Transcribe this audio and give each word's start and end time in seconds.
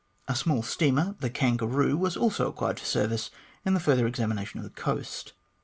A 0.27 0.35
small 0.35 0.63
steamer, 0.63 1.15
the 1.19 1.29
Kangaroo, 1.29 1.95
was 1.95 2.17
also 2.17 2.49
acquired 2.49 2.79
for 2.79 2.87
service 2.87 3.29
in 3.63 3.75
the 3.75 3.79
further 3.79 4.07
examination 4.07 4.59
of 4.59 4.63
the 4.63 4.71
coast. 4.71 5.33